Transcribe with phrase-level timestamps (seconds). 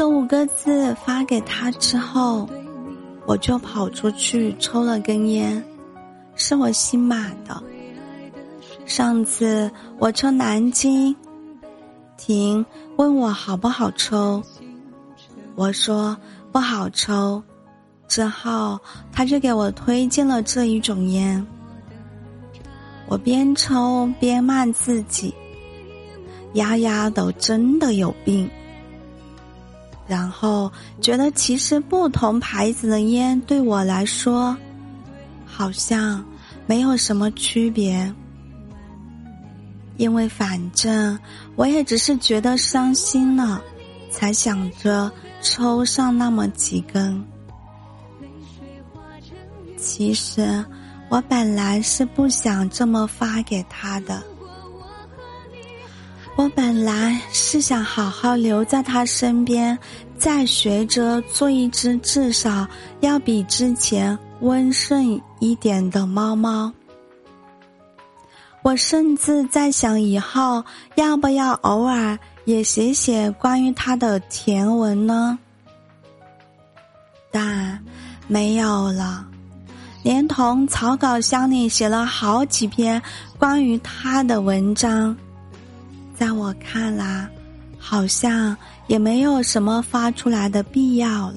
[0.00, 2.48] 这五个字发给他之后，
[3.26, 5.62] 我就跑出去抽了根烟，
[6.34, 7.62] 是我新买的。
[8.86, 11.14] 上次我抽南京，
[12.16, 12.64] 婷
[12.96, 14.42] 问我好不好抽，
[15.54, 16.16] 我说
[16.50, 17.42] 不好抽，
[18.08, 18.80] 之后
[19.12, 21.46] 他就给我推荐了这一种烟。
[23.06, 25.34] 我边抽边骂自己，
[26.54, 28.50] 丫丫都真的有病。
[30.10, 30.68] 然后
[31.00, 34.56] 觉得其实不同牌子的烟对我来说，
[35.46, 36.24] 好像
[36.66, 38.12] 没有什么区别，
[39.98, 41.16] 因为反正
[41.54, 43.62] 我也只是觉得伤心了，
[44.10, 45.08] 才想着
[45.40, 47.24] 抽上那么几根。
[49.76, 50.64] 其实
[51.08, 54.20] 我本来是不想这么发给他的。
[56.36, 59.78] 我本来是想好好留在他身边，
[60.20, 62.68] 再学着做一只至少
[63.00, 66.70] 要比之前温顺一点的猫猫。
[68.62, 70.62] 我甚至在想，以后
[70.94, 75.38] 要不要偶尔也写写关于他的甜文呢？
[77.30, 77.82] 但
[78.28, 79.26] 没有了，
[80.02, 83.00] 连同草稿箱里写了好几篇
[83.38, 85.16] 关于他的文章。
[86.14, 87.26] 在我看来，
[87.80, 91.36] 好像也没有什么发出来的必要了。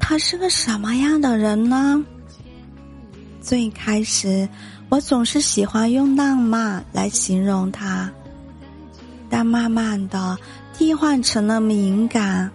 [0.00, 2.02] 他是个什么样的人呢？
[3.40, 4.48] 最开始，
[4.88, 8.10] 我总是喜欢用浪漫来形容他，
[9.30, 10.36] 但慢慢的
[10.72, 12.50] 替换成了敏感。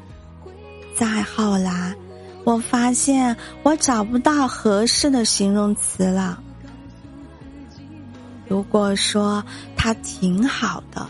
[0.96, 1.96] 再后来，
[2.44, 6.43] 我发现我找不到合适的形容词了。
[8.54, 9.44] 如果说
[9.76, 11.10] 他挺好的，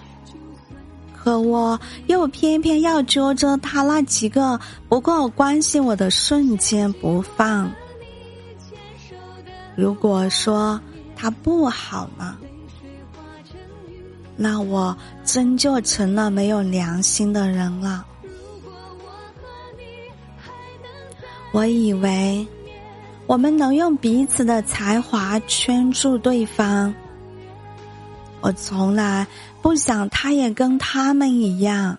[1.14, 1.78] 可我
[2.08, 7.70] 又偏偏要揪着他那几个不够关心我的瞬间不放。
[9.76, 10.80] 如果说
[11.18, 12.38] 他不好呢，
[14.38, 18.06] 那我真就成了没有良心的人了。
[21.52, 22.48] 我以为
[23.28, 26.96] 我们能用彼此的才华圈住对方。
[28.44, 29.26] 我从来
[29.62, 31.98] 不想他也跟他们一样，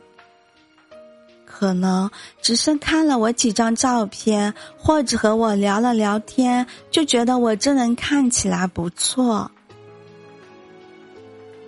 [1.46, 2.10] 可能
[2.42, 9.50] 只是看了我几张照片，或者和我聊了聊天，就觉得我这人看起来不错。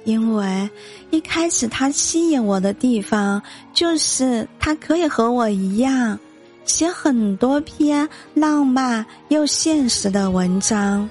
[0.04, 0.68] 因为
[1.10, 3.40] 一开始他吸引我的地方，
[3.72, 6.18] 就是他可以和我一样，
[6.66, 11.08] 写很多篇浪漫又现实的文章。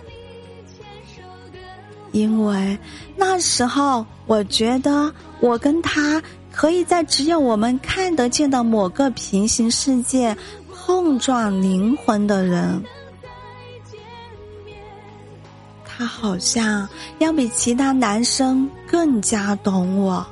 [2.15, 2.79] 因为
[3.17, 10.33] 那时候，我觉得我跟他可以在只有我们看得见的某个平行世界
[10.73, 12.81] 碰撞灵魂的人，
[15.85, 16.87] 他好像
[17.19, 20.25] 要比其他男生更加懂我。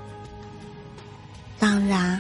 [1.60, 2.18] 当然，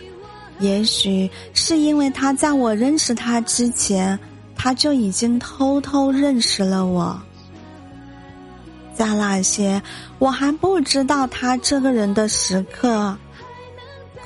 [0.59, 4.19] 也许是因为他在我认识他之前，
[4.57, 7.18] 他就已经偷偷认识了我。
[9.03, 9.84] 在那些
[10.18, 13.18] 我还不知道他这个人的时刻，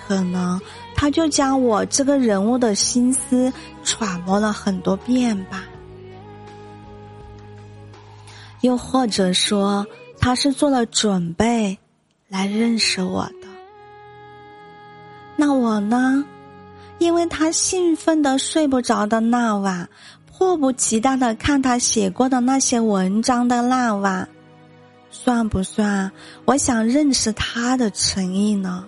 [0.06, 0.62] 可能
[0.96, 3.52] 他就将我这个人物的心思
[3.84, 5.64] 揣摩了很多遍吧。
[8.62, 9.84] 又或者说，
[10.20, 11.76] 他是做了准备
[12.30, 13.48] 来认识我的。
[15.36, 16.24] 那我呢？
[17.00, 19.90] 因为他兴奋的睡不着的那晚，
[20.32, 24.30] 迫不及待的看他写过的那些文章的那晚。
[25.24, 26.12] 算不算
[26.46, 28.86] 我想认识他的诚意呢？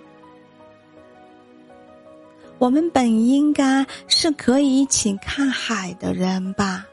[2.58, 6.86] 我们本应该是可以一起看海的人吧，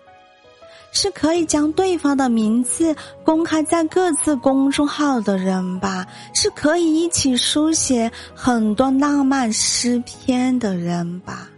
[0.92, 11.50] 是可以将对方的名字公开在各自公众号的人吧，是可以一起书写很多浪漫诗篇的人吧。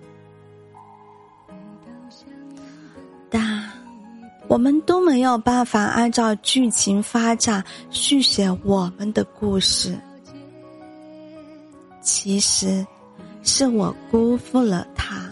[4.50, 9.96] 我们都没有办法按照剧情发展续写我们的故事。
[12.02, 12.84] 其实，
[13.44, 15.30] 是我辜负了他，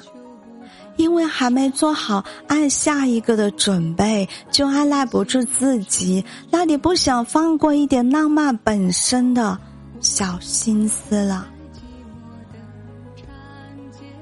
[0.98, 9.58] 因为还没做好爱下一个的准备，就按耐不住自己那里不想放过一点浪漫本身的
[10.00, 11.48] 小心思了。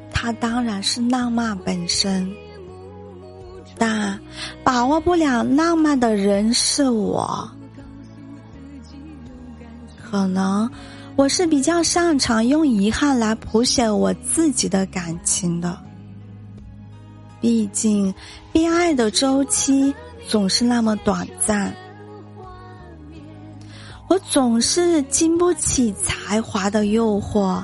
[0.10, 2.34] 他当然是浪漫本身。
[3.78, 4.20] 但
[4.64, 7.50] 把握不了浪漫的人是我，
[10.02, 10.70] 可能
[11.16, 15.78] 我是比较擅长用遗憾来谱写我自己的感情的。
[17.42, 18.14] 毕竟，
[18.54, 19.94] 恋爱的周期
[20.28, 21.74] 总是那么短暂。
[24.08, 27.64] 我总是经不起才华的诱惑，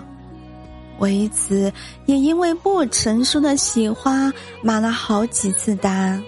[1.02, 1.74] 为此
[2.06, 4.32] 也因为不成熟的喜欢
[4.62, 6.24] 买了好几次单。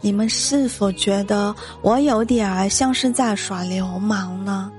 [0.00, 4.70] 你们是否觉得我有点儿像是在耍流氓呢？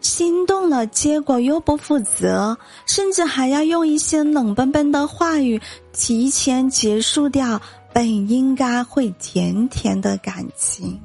[0.00, 2.56] 心动了，结果又不负责，
[2.86, 5.60] 甚至还要用一些冷冰冰的话语
[5.92, 7.60] 提前结束掉
[7.92, 11.00] 本应该会甜甜的感情。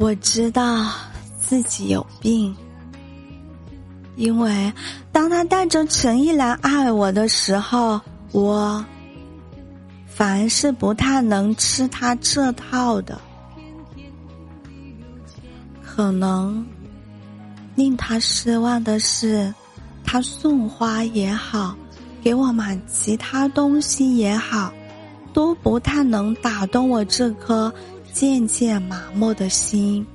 [0.00, 0.90] 我知道
[1.38, 2.56] 自己有病，
[4.16, 4.72] 因为
[5.12, 8.00] 当他带着诚意来爱我的时候，
[8.32, 8.82] 我
[10.06, 13.20] 反而是不太能吃他这套的。
[15.84, 16.66] 可能
[17.74, 19.52] 令他失望的是，
[20.02, 21.76] 他送花也好，
[22.22, 24.72] 给我买其他东西也好，
[25.34, 27.70] 都不太能打动我这颗。
[28.12, 30.06] 渐渐麻木的心，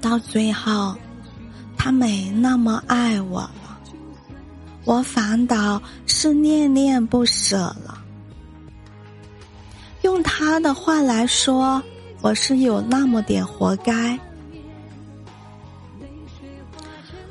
[0.00, 0.94] 到最后，
[1.76, 3.78] 他没那么爱我了，
[4.84, 8.02] 我反倒是恋恋不舍了。
[10.02, 11.82] 用他的话来说，
[12.20, 14.18] 我是有那么点活该。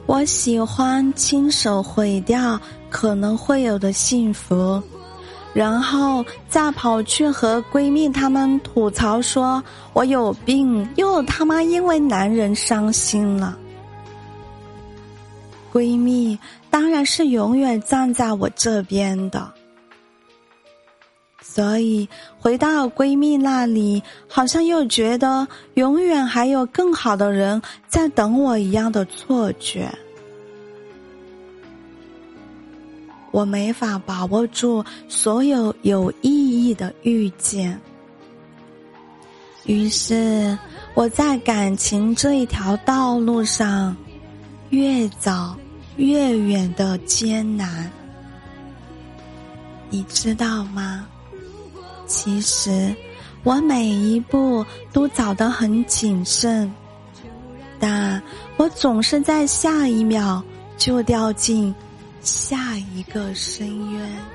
[0.06, 4.82] 我喜欢亲手毁掉可能会有的幸福。
[5.56, 9.64] 然后再跑去和闺蜜她们吐槽说
[9.94, 13.58] ：“我有病，又他妈因为男人伤心了。”
[15.72, 16.38] 闺蜜
[16.70, 19.50] 当然是永远站在我这边的，
[21.42, 29.90] 所以回到闺蜜那里，好像又觉得永远还有更好的人在等我一样的错觉。
[33.36, 37.78] 我没法把握住所有有意义的遇见，
[39.66, 40.58] 于是
[40.94, 43.94] 我在感情这一条道路上
[44.70, 45.54] 越走
[45.98, 47.92] 越远的艰难。
[49.90, 51.06] 你知道吗？
[52.08, 52.96] 其实
[53.44, 56.74] 我每一步都走得很谨慎，
[57.82, 58.24] 但
[58.56, 60.42] 我总是在下一秒
[60.78, 61.76] 就掉进。
[62.26, 64.35] 下一个深渊。